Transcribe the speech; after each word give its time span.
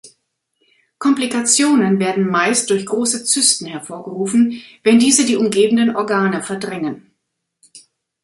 Komplikationen 0.97 1.99
werden 1.99 2.25
meist 2.27 2.71
durch 2.71 2.87
große 2.87 3.23
Zysten 3.23 3.67
hervorgerufen, 3.67 4.59
wenn 4.81 4.97
diese 4.97 5.25
die 5.27 5.35
umgebenden 5.35 5.95
Organe 5.95 6.41
verdrängen. 6.41 7.11